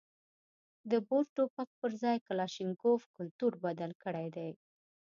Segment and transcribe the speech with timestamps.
[0.89, 4.49] د بور ټوپک پر ځای کلاشینکوف کلتور بدل کړی دی.